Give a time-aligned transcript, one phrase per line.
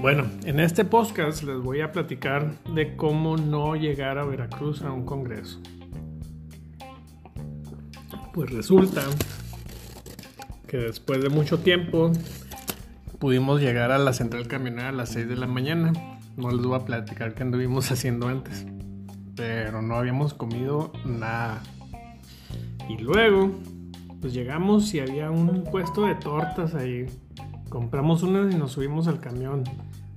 [0.00, 4.92] Bueno, en este podcast les voy a platicar de cómo no llegar a Veracruz a
[4.92, 5.58] un congreso.
[8.34, 9.02] Pues resulta
[10.68, 12.12] que después de mucho tiempo
[13.18, 15.92] pudimos llegar a la central camionera a las 6 de la mañana.
[16.36, 18.66] No les voy a platicar qué anduvimos haciendo antes,
[19.34, 21.62] pero no habíamos comido nada.
[22.86, 23.50] Y luego,
[24.20, 27.06] pues llegamos y había un puesto de tortas ahí
[27.68, 29.64] Compramos unas y nos subimos al camión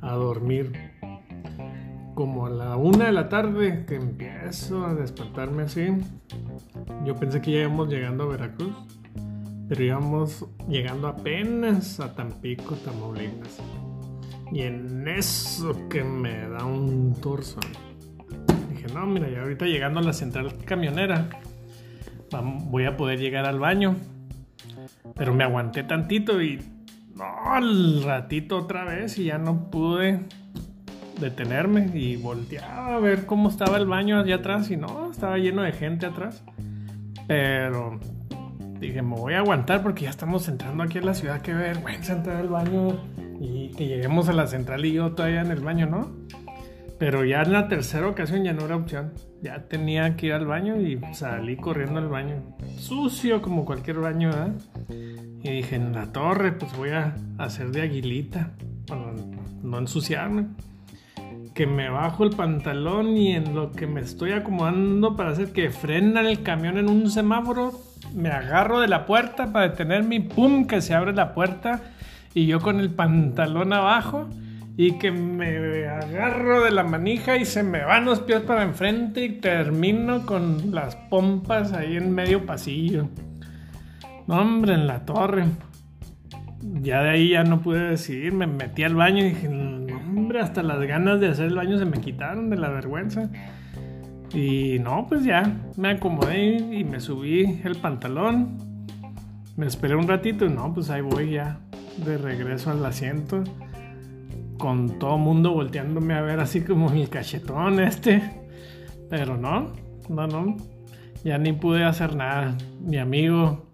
[0.00, 0.72] a dormir.
[2.14, 5.86] Como a la una de la tarde que empiezo a despertarme así,
[7.04, 8.74] yo pensé que ya íbamos llegando a Veracruz,
[9.68, 13.58] pero íbamos llegando apenas a Tampico, Tamaulipas.
[14.50, 17.60] Y en eso que me da un torso.
[18.70, 21.28] Dije, no, mira, ya ahorita llegando a la central camionera,
[22.64, 23.96] voy a poder llegar al baño.
[25.14, 26.60] Pero me aguanté tantito y
[27.16, 30.20] no, al ratito otra vez y ya no pude
[31.20, 35.62] detenerme y volteaba a ver cómo estaba el baño allá atrás y no, estaba lleno
[35.62, 36.44] de gente atrás.
[37.26, 37.98] Pero
[38.78, 42.12] dije, me voy a aguantar porque ya estamos entrando aquí en la ciudad, que vergüenza
[42.12, 42.88] entrar al baño
[43.40, 46.10] y que lleguemos a la central y yo todavía en el baño, ¿no?
[46.98, 49.12] Pero ya en la tercera ocasión ya no era opción.
[49.42, 52.56] Ya tenía que ir al baño y salí corriendo al baño.
[52.78, 54.54] Sucio como cualquier baño, ¿verdad?
[55.42, 58.52] Y dije, en la torre, pues voy a hacer de aguilita
[58.86, 59.12] para
[59.62, 60.46] no ensuciarme.
[61.54, 65.70] Que me bajo el pantalón y en lo que me estoy acomodando para hacer que
[65.70, 67.72] frena el camión en un semáforo,
[68.14, 70.66] me agarro de la puerta para detenerme y ¡pum!
[70.66, 71.82] que se abre la puerta
[72.34, 74.28] y yo con el pantalón abajo
[74.76, 79.24] y que me agarro de la manija y se me van los pies para enfrente
[79.24, 83.08] y termino con las pompas ahí en medio pasillo.
[84.26, 85.46] No, hombre, en la torre.
[86.82, 90.62] Ya de ahí ya no pude decidir, me metí al baño y dije, hombre, hasta
[90.62, 93.30] las ganas de hacer el baño se me quitaron de la vergüenza.
[94.34, 98.58] Y no, pues ya, me acomodé y me subí el pantalón.
[99.56, 101.60] Me esperé un ratito y no, pues ahí voy ya,
[102.04, 103.42] de regreso al asiento.
[104.66, 108.20] Con todo mundo volteándome a ver así como mi cachetón este.
[109.08, 109.72] Pero no,
[110.08, 110.56] no, no.
[111.22, 112.58] Ya ni pude hacer nada.
[112.80, 113.68] Mi amigo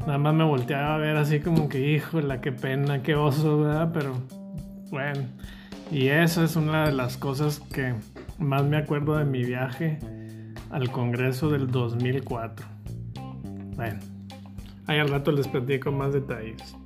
[0.00, 3.92] Nada más me volteaba a ver así como que, híjole, qué pena, qué oso, ¿verdad?
[3.94, 4.12] Pero
[4.90, 5.22] bueno,
[5.90, 7.94] y eso es una de las cosas que
[8.38, 10.00] más me acuerdo de mi viaje
[10.70, 12.66] al Congreso del 2004.
[13.74, 14.00] Bueno,
[14.86, 16.76] ahí al rato les platico más detalles.